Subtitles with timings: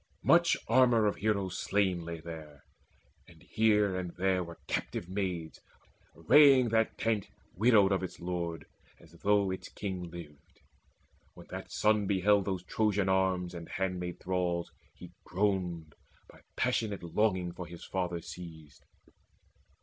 [0.23, 2.63] Much armour of heroes slain Lay there;
[3.27, 5.59] and here and there were captive maids
[6.15, 8.65] Arraying that tent widowed of its lord,
[8.99, 10.61] As though its king lived.
[11.35, 15.93] When that son beheld Those Trojan arms and handmaid thralls, he groaned,
[16.27, 18.83] By passionate longing for his father seized.